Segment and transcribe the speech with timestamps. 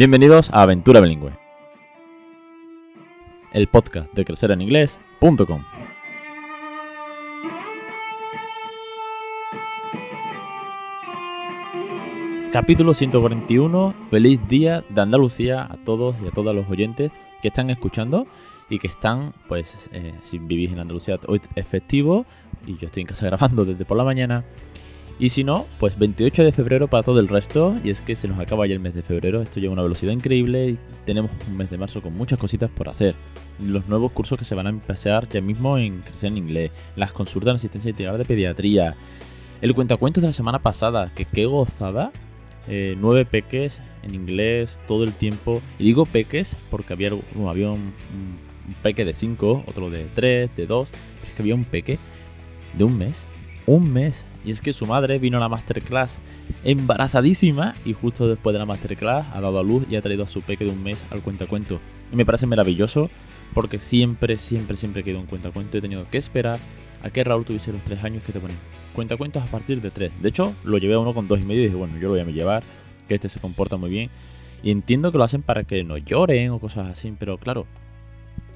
[0.00, 1.32] Bienvenidos a Aventura Bilingüe,
[3.52, 5.62] el podcast de crecereninglés.com.
[12.50, 13.94] Capítulo 141.
[14.08, 17.12] Feliz día de Andalucía a todos y a todas los oyentes
[17.42, 18.26] que están escuchando
[18.70, 22.24] y que están, pues, eh, si vivís en Andalucía, hoy es festivo
[22.66, 24.46] y yo estoy en casa grabando desde por la mañana.
[25.20, 27.76] Y si no, pues 28 de febrero para todo el resto.
[27.84, 29.42] Y es que se nos acaba ya el mes de febrero.
[29.42, 32.88] Esto lleva una velocidad increíble y tenemos un mes de marzo con muchas cositas por
[32.88, 33.14] hacer.
[33.62, 36.70] Los nuevos cursos que se van a empezar ya mismo en Crecer en Inglés.
[36.96, 38.96] Las consultas en asistencia integral de pediatría.
[39.60, 42.12] El cuentacuentos de la semana pasada, que qué gozada.
[42.66, 45.60] Eh, nueve peques en inglés todo el tiempo.
[45.78, 47.10] Y digo peques porque había,
[47.46, 47.92] había un,
[48.66, 50.88] un peque de 5, otro de 3, de 2.
[51.28, 51.98] Es que había un peque
[52.72, 53.22] de un mes.
[53.66, 56.18] Un mes y es que su madre vino a la masterclass
[56.64, 60.28] embarazadísima y justo después de la masterclass ha dado a luz y ha traído a
[60.28, 61.78] su peque de un mes al cuentacuento.
[62.12, 63.10] Y me parece maravilloso
[63.54, 66.58] porque siempre, siempre, siempre que he ido a un cuentacuento he tenido que esperar
[67.02, 68.56] a que Raúl tuviese los tres años que te ponen
[68.94, 70.12] cuentacuentos a partir de tres.
[70.20, 72.10] De hecho, lo llevé a uno con dos y medio y dije, bueno, yo lo
[72.10, 72.62] voy a llevar,
[73.08, 74.10] que este se comporta muy bien.
[74.62, 77.66] Y entiendo que lo hacen para que no lloren o cosas así, pero claro,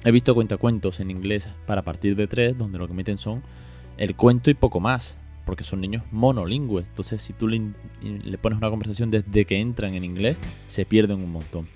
[0.03, 3.41] he visto cuentacuentos en inglés para partir de tres donde lo que meten son
[3.97, 6.87] el cuento y poco más porque son niños monolingües.
[6.87, 7.61] Entonces, si tú le,
[8.39, 11.67] pones una conversación desde que entran en inglés, se pierden un montón.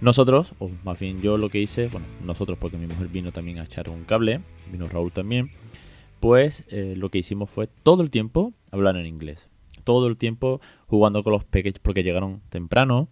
[0.00, 3.58] Nosotros, o más bien yo lo que hice, bueno, nosotros porque mi mujer vino también
[3.58, 4.40] a echar un cable,
[4.72, 5.50] vino Raúl también,
[6.20, 9.48] pues eh, lo que hicimos fue todo el tiempo hablar en inglés.
[9.84, 13.08] Todo el tiempo jugando con los pequeños porque llegaron temprano,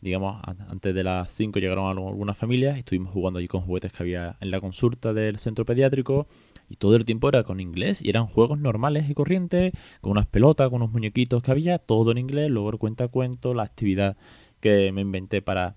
[0.00, 4.36] digamos, antes de las 5 llegaron algunas familias estuvimos jugando allí con juguetes que había
[4.40, 6.26] en la consulta del centro pediátrico
[6.68, 10.26] y todo el tiempo era con inglés y eran juegos normales y corrientes, con unas
[10.26, 14.16] pelotas, con unos muñequitos que había, todo en inglés, luego el cuenta cuento, la actividad
[14.60, 15.76] que me inventé para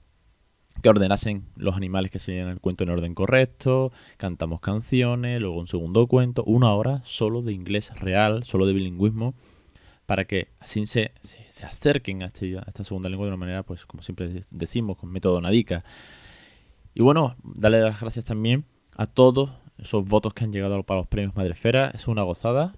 [0.81, 5.67] que ordenasen los animales que se el cuento en orden correcto, cantamos canciones, luego un
[5.67, 9.35] segundo cuento, una hora solo de inglés real, solo de bilingüismo,
[10.05, 13.85] para que así se, se, acerquen este, a, esta segunda lengua de una manera, pues
[13.85, 15.83] como siempre decimos, con método Nadica.
[16.93, 18.65] Y bueno, darle las gracias también
[18.95, 21.91] a todos esos votos que han llegado para los premios Madrefera.
[21.93, 22.73] Es una gozada.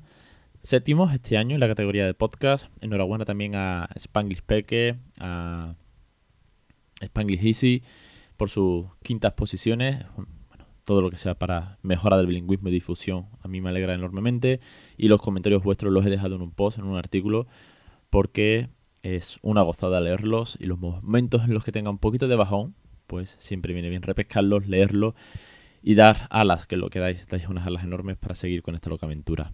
[0.61, 2.65] Séptimos este año en la categoría de podcast.
[2.81, 5.75] Enhorabuena también a Spanglish Peque, a
[7.01, 7.83] Spanglish Easy
[8.37, 10.05] por sus quintas posiciones.
[10.15, 13.93] Bueno, todo lo que sea para mejorar el bilingüismo y difusión a mí me alegra
[13.93, 14.59] enormemente.
[14.97, 17.47] Y los comentarios vuestros los he dejado en un post, en un artículo,
[18.09, 18.69] porque
[19.01, 22.75] es una gozada leerlos y los momentos en los que tenga un poquito de bajón,
[23.07, 25.15] pues siempre viene bien repescarlos, leerlos
[25.83, 28.89] y dar alas, que lo que dais, dais unas alas enormes para seguir con esta
[28.89, 29.53] loca aventura.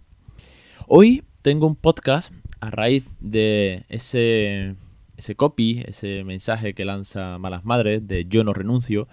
[0.86, 4.76] Hoy tengo un podcast a raíz de ese,
[5.16, 9.08] ese copy, ese mensaje que lanza Malas Madres de Yo no renuncio.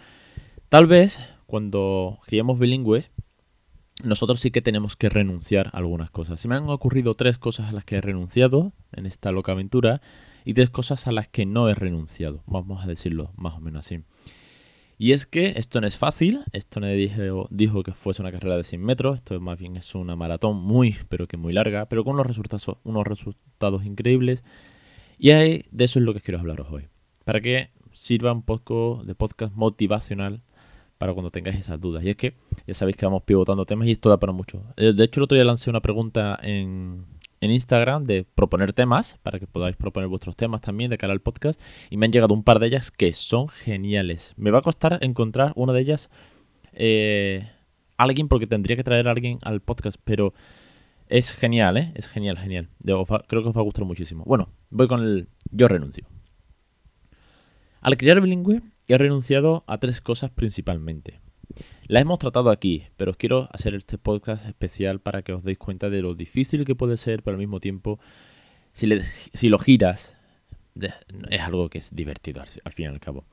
[0.70, 3.12] Tal vez cuando criamos bilingües,
[4.04, 6.42] nosotros sí que tenemos que renunciar a algunas cosas.
[6.42, 10.02] Se me han ocurrido tres cosas a las que he renunciado en esta loca aventura
[10.44, 12.44] y tres cosas a las que no he renunciado.
[12.46, 14.04] Vamos a decirlo más o menos así.
[14.97, 18.56] Y es que esto no es fácil, esto no dijo, dijo que fuese una carrera
[18.56, 22.03] de 100 metros, esto más bien es una maratón muy, pero que muy larga, pero
[22.03, 24.44] con unos resultados, unos resultados increíbles.
[25.17, 26.88] Y ahí, de eso es lo que quiero hablaros hoy,
[27.25, 30.41] para que sirva un poco de podcast motivacional
[30.97, 32.03] para cuando tengáis esas dudas.
[32.03, 32.35] Y es que
[32.67, 34.63] ya sabéis que vamos pivotando temas y esto da para mucho.
[34.77, 37.06] Eh, de hecho, el otro día lancé una pregunta en,
[37.45, 41.22] en Instagram de proponer temas, para que podáis proponer vuestros temas también de cara al
[41.22, 41.59] podcast.
[41.89, 44.33] Y me han llegado un par de ellas que son geniales.
[44.35, 46.09] Me va a costar encontrar una de ellas
[46.73, 47.50] eh,
[47.97, 50.33] alguien, porque tendría que traer a alguien al podcast, pero
[51.07, 51.91] es genial, ¿eh?
[51.95, 52.69] Es genial, genial.
[52.83, 54.23] creo que os va a gustar muchísimo.
[54.25, 56.06] Bueno, voy con el yo renuncio.
[57.81, 61.19] Al crear bilingüe he renunciado a tres cosas principalmente.
[61.88, 65.60] La hemos tratado aquí, pero os quiero hacer este podcast especial para que os deis
[65.60, 68.00] cuenta de lo difícil que puede ser, pero al mismo tiempo,
[68.74, 68.90] si,
[69.34, 70.16] si lo giras,
[71.30, 73.26] es algo que es divertido al, fin y al cabo.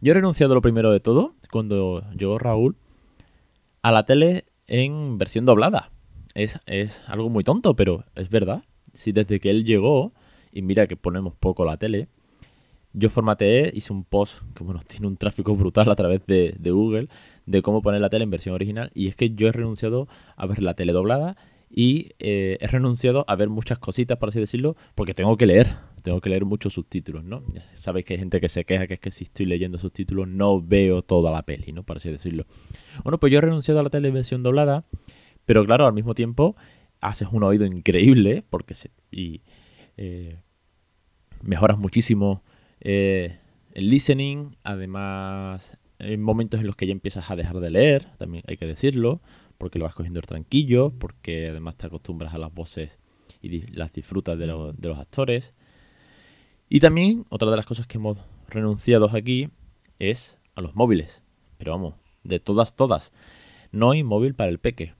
[0.00, 2.76] Yo he renunciado lo primero de todo, cuando llegó Raúl,
[3.82, 5.90] a la tele en versión doblada.
[6.34, 8.64] Es, es algo muy tonto, pero es verdad.
[8.94, 10.14] Si desde que él llegó,
[10.50, 12.08] y mira que ponemos poco la tele,
[12.92, 17.08] yo formateé, hice un post que bueno, tiene un tráfico brutal a través de, Google
[17.48, 18.90] de cómo poner la tele en versión original.
[18.94, 20.06] Y es que yo he renunciado
[20.36, 21.36] a ver la tele doblada
[21.70, 25.68] y eh, he renunciado a ver muchas cositas, por así decirlo, porque tengo que leer.
[26.02, 27.42] Tengo que leer muchos subtítulos, ¿no?
[27.74, 30.62] sabéis que hay gente que se queja que es que si estoy leyendo subtítulos no
[30.62, 31.82] veo toda la peli, ¿no?
[31.82, 32.46] Por así decirlo.
[33.02, 34.84] Bueno, pues yo he renunciado a la televisión doblada,
[35.44, 36.56] pero claro, al mismo tiempo
[37.00, 39.42] haces un oído increíble porque se, y
[39.96, 40.38] eh,
[41.42, 42.42] mejoras muchísimo
[42.80, 43.36] eh,
[43.74, 48.44] el listening, además hay momentos en los que ya empiezas a dejar de leer, también
[48.46, 49.20] hay que decirlo,
[49.58, 52.98] porque lo vas cogiendo tranquillo, porque además te acostumbras a las voces
[53.42, 55.54] y las disfrutas de, de los actores.
[56.68, 58.18] Y también otra de las cosas que hemos
[58.48, 59.48] renunciado aquí
[59.98, 61.22] es a los móviles.
[61.56, 63.12] Pero vamos, de todas, todas.
[63.72, 64.94] No hay móvil para el peque.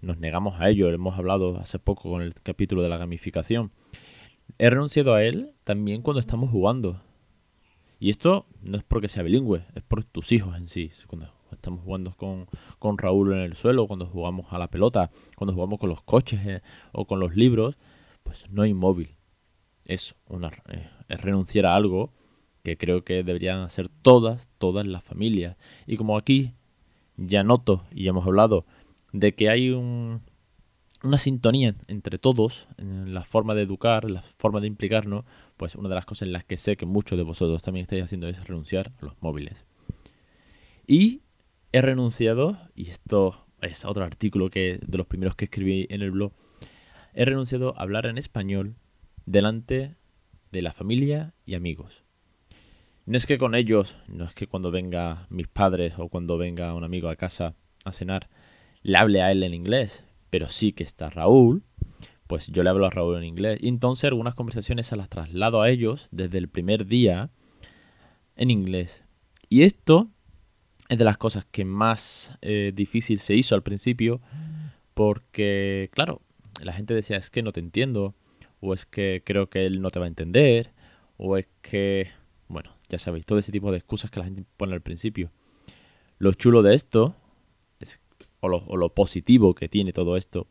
[0.00, 3.72] Nos negamos a ello, hemos hablado hace poco con el capítulo de la gamificación.
[4.58, 7.02] He renunciado a él también cuando estamos jugando.
[7.98, 10.90] Y esto no es porque sea bilingüe, es por tus hijos en sí.
[11.06, 12.46] Cuando estamos jugando con,
[12.78, 16.40] con Raúl en el suelo, cuando jugamos a la pelota, cuando jugamos con los coches
[16.46, 16.62] eh,
[16.92, 17.76] o con los libros,
[18.22, 19.16] pues no hay móvil.
[19.84, 22.12] Es, una, eh, es renunciar a algo
[22.62, 25.56] que creo que deberían hacer todas, todas las familias.
[25.86, 26.54] Y como aquí
[27.16, 28.64] ya noto y ya hemos hablado
[29.12, 30.22] de que hay un,
[31.02, 35.24] una sintonía entre todos en la forma de educar, la forma de implicarnos,
[35.56, 38.04] pues una de las cosas en las que sé que muchos de vosotros también estáis
[38.04, 39.56] haciendo es renunciar a los móviles.
[40.86, 41.22] Y
[41.72, 46.10] he renunciado, y esto es otro artículo que de los primeros que escribí en el
[46.10, 46.32] blog,
[47.14, 48.76] he renunciado a hablar en español
[49.26, 49.94] delante
[50.50, 52.02] de la familia y amigos.
[53.06, 56.74] No es que con ellos, no es que cuando venga mis padres o cuando venga
[56.74, 57.54] un amigo a casa
[57.84, 58.28] a cenar,
[58.82, 61.62] le hable a él en inglés, pero sí que está Raúl,
[62.26, 63.58] pues yo le hablo a Raúl en inglés.
[63.62, 67.30] Y entonces algunas conversaciones se las traslado a ellos desde el primer día
[68.36, 69.02] en inglés.
[69.48, 70.08] Y esto
[70.88, 74.20] es de las cosas que más eh, difícil se hizo al principio,
[74.94, 76.22] porque, claro,
[76.62, 78.14] la gente decía, es que no te entiendo,
[78.60, 80.72] o es que creo que él no te va a entender,
[81.16, 82.08] o es que,
[82.48, 85.30] bueno, ya sabéis, todo ese tipo de excusas que la gente pone al principio.
[86.18, 87.14] Lo chulo de esto
[88.40, 90.46] o lo, positivo que tiene todo esto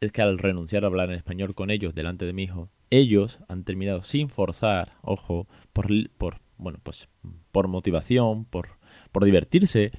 [0.00, 3.38] es que al renunciar a hablar en español con ellos delante de mi hijo, ellos
[3.48, 7.08] han terminado sin forzar, ojo, por, por bueno, pues
[7.52, 8.78] por motivación, por,
[9.12, 9.92] por divertirse,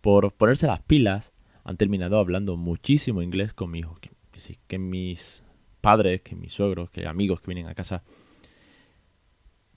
[0.00, 1.32] por ponerse las pilas,
[1.64, 3.98] han terminado hablando muchísimo inglés con mi hijo.
[4.00, 5.42] Que, sí, que mis
[5.80, 8.04] padres, que mis suegros, que amigos que vienen a casa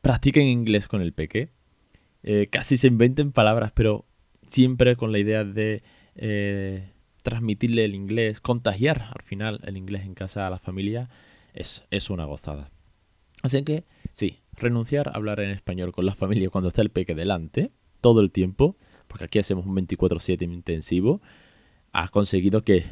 [0.01, 1.49] practiquen inglés con el peque.
[2.23, 4.05] Eh, casi se inventen palabras, pero
[4.47, 5.83] siempre con la idea de
[6.15, 6.91] eh,
[7.21, 11.09] transmitirle el inglés, contagiar al final el inglés en casa a la familia,
[11.53, 12.71] es, es una gozada.
[13.41, 17.15] Así que, sí, renunciar a hablar en español con la familia cuando está el peque
[17.15, 17.71] delante,
[18.01, 18.77] todo el tiempo,
[19.07, 21.21] porque aquí hacemos un 24-7 intensivo,
[21.91, 22.85] ha conseguido que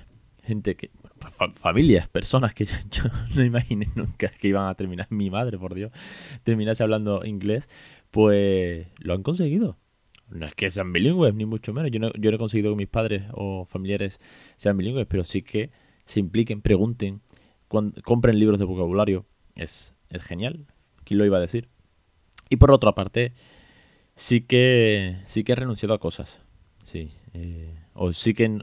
[0.44, 0.92] gente que,
[1.56, 3.04] familias, personas que yo,
[3.36, 5.92] no imaginé nunca que iban a terminar, mi madre, por Dios,
[6.44, 7.70] terminase hablando inglés,
[8.12, 9.78] pues lo han conseguido.
[10.30, 11.92] No es que sean bilingües, ni mucho menos.
[11.92, 14.20] Yo no, yo no he conseguido que mis padres o familiares
[14.58, 15.72] sean bilingües, pero sí que
[16.06, 17.22] se impliquen, pregunten,
[17.68, 19.26] compren libros de vocabulario.
[19.56, 20.66] Es, es genial.
[21.04, 21.70] ¿Quién lo iba a decir?
[22.50, 23.34] Y por otra parte,
[24.16, 26.44] sí que sí que he renunciado a cosas.
[26.84, 27.12] Sí.
[27.34, 28.60] Eh, o sí que...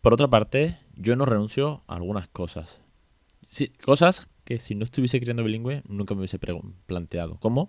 [0.00, 2.80] Por otra parte, yo no renuncio a algunas cosas.
[3.46, 6.38] Sí, cosas que si no estuviese criando bilingüe nunca me hubiese
[6.86, 7.36] planteado.
[7.38, 7.68] Como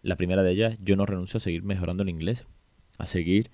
[0.00, 2.46] la primera de ellas, yo no renuncio a seguir mejorando el inglés,
[2.96, 3.50] a seguir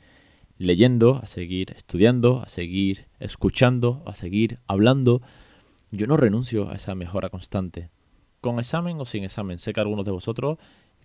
[0.56, 5.20] leyendo, a seguir estudiando, a seguir escuchando, a seguir hablando.
[5.90, 7.90] Yo no renuncio a esa mejora constante.
[8.40, 10.58] Con examen o sin examen, sé que algunos de vosotros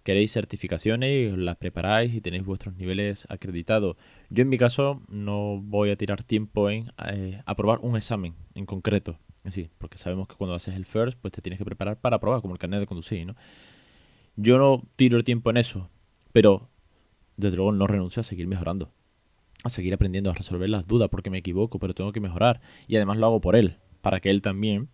[0.03, 3.97] queréis certificaciones y las preparáis y tenéis vuestros niveles acreditados.
[4.29, 8.67] Yo en mi caso no voy a tirar tiempo en eh, aprobar un examen en
[8.67, 9.17] concreto.
[9.49, 12.41] Sí, porque sabemos que cuando haces el first, pues te tienes que preparar para probar,
[12.41, 13.35] como el carnet de conducir, ¿no?
[14.35, 15.89] Yo no tiro el tiempo en eso,
[16.31, 16.67] pero
[17.37, 18.91] desde luego no renuncio a seguir mejorando,
[19.63, 22.59] a seguir aprendiendo a resolver las dudas, porque me equivoco, pero tengo que mejorar.
[22.87, 24.89] Y además lo hago por él, para que él también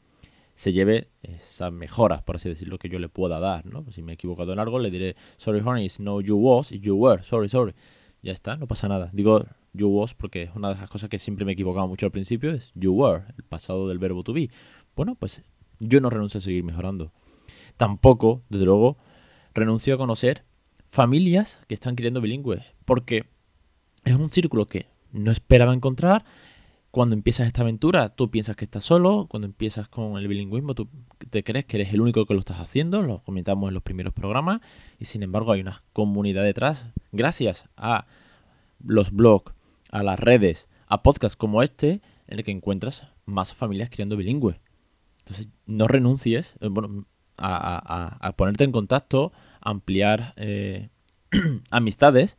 [0.55, 3.85] se lleve esas mejoras, por así decirlo, que yo le pueda dar, ¿no?
[3.91, 7.23] Si me he equivocado en algo, le diré, sorry honey, no you was, you were,
[7.23, 7.73] sorry, sorry.
[8.21, 9.09] Ya está, no pasa nada.
[9.13, 12.05] Digo, you was porque es una de las cosas que siempre me he equivocado mucho
[12.05, 14.49] al principio, es you were, el pasado del verbo to be.
[14.95, 15.41] Bueno, pues
[15.79, 17.11] yo no renuncio a seguir mejorando.
[17.77, 18.97] Tampoco, desde luego,
[19.53, 20.43] renuncio a conocer
[20.89, 23.25] familias que están criando bilingües, porque
[24.03, 26.25] es un círculo que no esperaba encontrar.
[26.91, 29.27] Cuando empiezas esta aventura, tú piensas que estás solo.
[29.29, 30.89] Cuando empiezas con el bilingüismo, tú
[31.29, 33.01] te crees que eres el único que lo estás haciendo.
[33.01, 34.59] Lo comentamos en los primeros programas.
[34.99, 36.85] Y sin embargo, hay una comunidad detrás.
[37.13, 38.07] Gracias a
[38.83, 39.53] los blogs,
[39.91, 44.59] a las redes, a podcasts como este, en el que encuentras más familias criando bilingüe.
[45.19, 46.69] Entonces, no renuncies eh,
[47.37, 50.89] a, ponerte en contacto, ampliar eh,
[51.69, 52.37] amistades,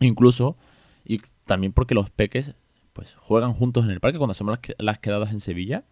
[0.00, 0.56] incluso,
[1.04, 2.54] y también porque los peques
[2.92, 4.18] pues juegan juntos en el parque.
[4.18, 5.84] Cuando hacemos las, quedadas en Sevilla,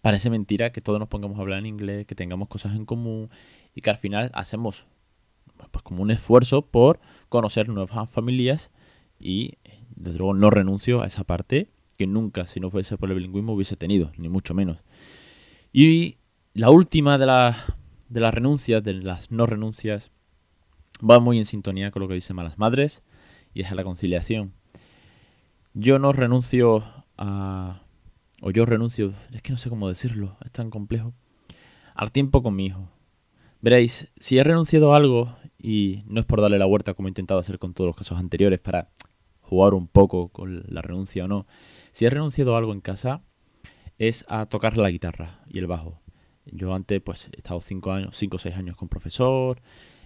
[0.00, 3.30] parece mentira que todos nos pongamos a hablar en inglés, que tengamos cosas en común
[3.74, 4.86] y que al final hacemos
[5.70, 8.70] pues como un esfuerzo por conocer nuevas familias
[9.20, 9.58] y
[9.96, 13.52] desde luego no renuncio a esa parte que nunca, si no fuese por el bilingüismo,
[13.52, 14.78] hubiese tenido, ni mucho menos.
[15.72, 16.18] Y
[16.54, 17.26] la última de,
[18.08, 20.10] de las renuncias, de las no renuncias,
[20.98, 23.02] va muy en sintonía con lo que dicen Malas Madres,
[23.52, 24.52] y es a la conciliación.
[25.72, 26.84] Yo no renuncio
[27.16, 27.82] a...
[28.40, 31.14] o yo renuncio, es que no sé cómo decirlo, es tan complejo,
[31.94, 32.88] al tiempo con mi hijo.
[33.60, 37.10] Veréis, si he renunciado a algo, y no es por darle la vuelta como he
[37.10, 38.88] intentado hacer con todos los casos anteriores para
[39.54, 41.46] un poco con la renuncia o no,
[41.92, 43.22] si he renunciado a algo en casa,
[43.98, 46.00] es a tocar la guitarra y el bajo.
[46.46, 49.62] Yo antes, pues, he estado cinco años, cinco o seis años con profesor,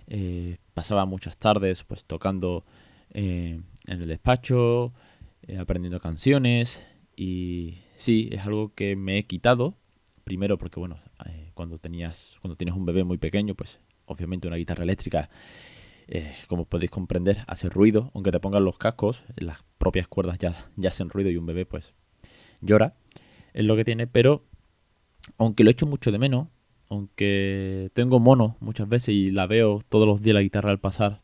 [0.07, 2.64] eh, pasaba muchas tardes, pues, tocando
[3.11, 4.93] eh, en el despacho,
[5.43, 6.87] eh, aprendiendo canciones
[7.17, 9.75] y sí, es algo que me he quitado.
[10.25, 10.99] Primero porque, bueno,
[11.55, 15.31] cuando tenías, cuando tienes un bebé muy pequeño, pues, obviamente una guitarra eléctrica
[16.09, 18.11] eh, como podéis comprender, hace ruido.
[18.15, 21.67] Aunque te pongan los cascos, las propias cuerdas ya, ya hacen ruido y un bebé
[21.67, 21.93] pues
[22.61, 22.95] llora.
[23.53, 24.45] Es lo que tiene, pero
[25.37, 26.49] aunque lo echo mucho de menos,
[26.88, 31.23] aunque tengo mono muchas veces y la veo todos los días la guitarra al pasar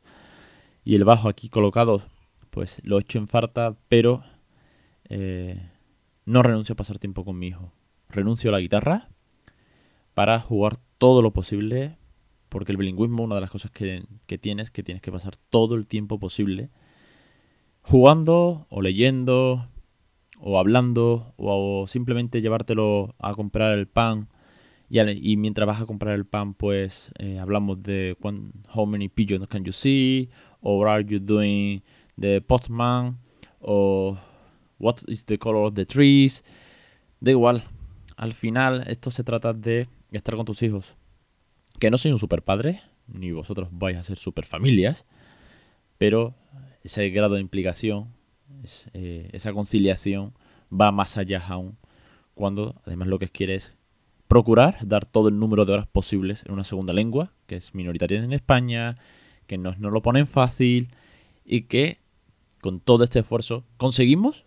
[0.84, 2.02] y el bajo aquí colocado,
[2.50, 4.22] pues lo echo en falta, pero
[5.08, 5.70] eh,
[6.26, 7.72] no renuncio a pasar tiempo con mi hijo.
[8.10, 9.08] Renuncio a la guitarra
[10.12, 11.96] para jugar todo lo posible
[12.54, 14.04] porque el bilingüismo, una de las cosas que,
[14.40, 16.70] tienes, que tienes que pasar todo el tiempo posible
[17.82, 19.68] jugando o leyendo
[20.38, 24.28] o hablando o, simplemente llevártelo a comprar el pan.
[24.88, 28.16] Y, mientras vas a comprar el pan pues eh, hablamos de
[28.72, 30.30] how many pigeons can you see
[30.60, 31.82] or are you doing
[32.16, 33.18] the postman
[33.58, 34.16] o
[34.78, 36.44] what is the color of the trees
[37.18, 37.64] da igual.
[38.16, 40.94] Al final esto se trata de estar con tus hijos
[41.78, 45.04] que no soy un super padre, ni vosotros vais a ser super familias,
[45.98, 46.34] pero
[46.82, 48.08] ese grado de implicación,
[48.92, 50.34] eh, esa conciliación
[50.72, 51.76] va más allá aún,
[52.34, 53.74] cuando además lo que quieres es
[54.28, 58.22] procurar dar todo el número de horas posibles en una segunda lengua, que es minoritaria
[58.22, 58.96] en España,
[59.46, 60.88] que nos no lo ponen fácil
[61.44, 61.98] y que
[62.60, 64.44] con todo este esfuerzo conseguimos,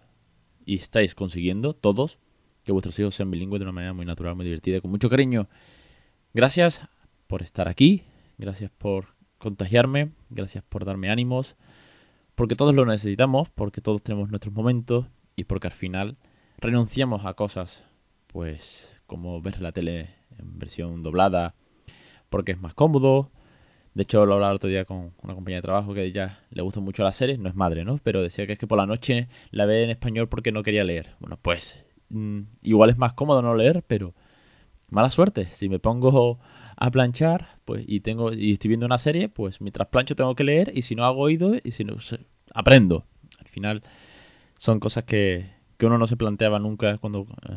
[0.66, 2.18] y estáis consiguiendo todos,
[2.64, 5.48] que vuestros hijos sean bilingües de una manera muy natural, muy divertida, con mucho cariño.
[6.34, 6.90] Gracias
[7.28, 8.04] por estar aquí,
[8.38, 11.56] gracias por contagiarme, gracias por darme ánimos,
[12.36, 15.06] porque todos lo necesitamos, porque todos tenemos nuestros momentos
[15.36, 16.18] y porque al final
[16.58, 17.84] renunciamos a cosas,
[18.28, 21.56] pues como ver la tele en versión doblada,
[22.30, 23.32] porque es más cómodo.
[23.94, 26.62] De hecho, lo hablaba el otro día con una compañía de trabajo que ya le
[26.62, 28.00] gusta mucho la serie, no es madre, ¿no?
[28.04, 30.84] Pero decía que es que por la noche la ve en español porque no quería
[30.84, 31.16] leer.
[31.20, 34.14] Bueno, pues mm, igual es más cómodo no leer, pero
[34.90, 35.46] mala suerte.
[35.48, 36.40] Si me pongo
[36.78, 40.44] a planchar, pues, y tengo, y estoy viendo una serie, pues mientras plancho tengo que
[40.44, 41.98] leer, y si no hago oído, y si no,
[42.54, 43.06] aprendo.
[43.40, 43.84] Al final,
[44.60, 47.56] son cosas que, que uno no se planteaba nunca cuando eh,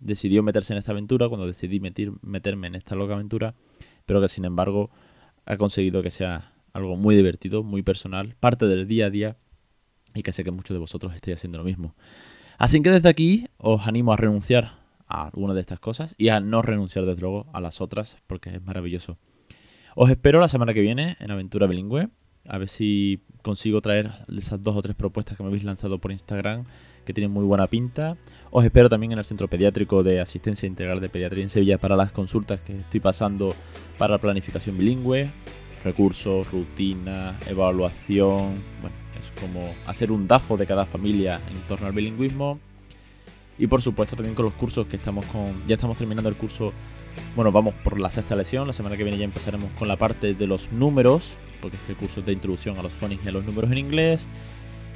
[0.00, 3.54] decidió meterse en esta aventura, cuando decidí meter, meterme en esta loca aventura,
[4.06, 4.90] pero que sin embargo
[5.46, 9.36] ha conseguido que sea algo muy divertido, muy personal, parte del día a día,
[10.14, 11.96] y que sé que muchos de vosotros estéis haciendo lo mismo.
[12.56, 14.83] Así que desde aquí os animo a renunciar
[15.14, 18.50] a alguna de estas cosas y a no renunciar desde luego a las otras porque
[18.50, 19.16] es maravilloso.
[19.94, 22.08] Os espero la semana que viene en Aventura Bilingüe.
[22.46, 26.10] A ver si consigo traer esas dos o tres propuestas que me habéis lanzado por
[26.10, 26.64] Instagram
[27.06, 28.16] que tienen muy buena pinta.
[28.50, 31.96] Os espero también en el Centro Pediátrico de Asistencia Integral de Pediatría en Sevilla para
[31.96, 33.54] las consultas que estoy pasando
[33.98, 35.30] para planificación bilingüe,
[35.84, 38.62] recursos, rutina, evaluación.
[38.80, 42.58] Bueno, es como hacer un DAFO de cada familia en torno al bilingüismo.
[43.58, 45.62] Y por supuesto también con los cursos que estamos con...
[45.66, 46.72] Ya estamos terminando el curso,
[47.36, 50.34] bueno, vamos por la sexta lección, la semana que viene ya empezaremos con la parte
[50.34, 53.44] de los números, porque este curso es de introducción a los phonics y a los
[53.44, 54.26] números en inglés,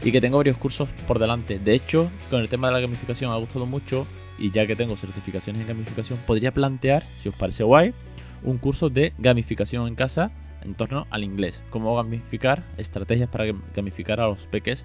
[0.02, 1.58] y que tengo varios cursos por delante.
[1.58, 4.06] De hecho, con el tema de la gamificación me ha gustado mucho,
[4.38, 7.92] y ya que tengo certificaciones en gamificación, podría plantear, si os parece guay,
[8.42, 10.30] un curso de gamificación en casa
[10.62, 11.62] en torno al inglés.
[11.70, 14.84] Cómo gamificar, estrategias para gamificar a los peques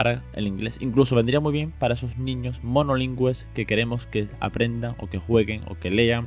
[0.00, 0.78] para el inglés.
[0.80, 5.60] Incluso vendría muy bien para esos niños monolingües que queremos que aprendan o que jueguen
[5.68, 6.26] o que lean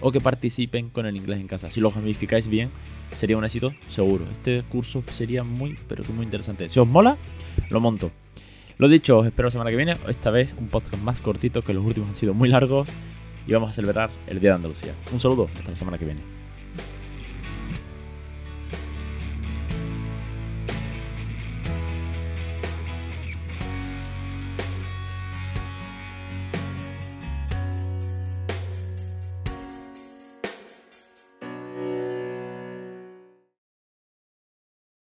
[0.00, 1.70] o que participen con el inglés en casa.
[1.70, 2.70] Si lo gamificáis bien,
[3.14, 4.24] sería un éxito seguro.
[4.32, 6.68] Este curso sería muy, pero que muy interesante.
[6.68, 7.16] Si os mola,
[7.70, 8.10] lo monto.
[8.78, 9.96] Lo dicho, os espero la semana que viene.
[10.08, 12.88] Esta vez un podcast más cortito que los últimos han sido muy largos.
[13.46, 14.94] Y vamos a celebrar el Día de Andalucía.
[15.12, 16.41] Un saludo, hasta la semana que viene.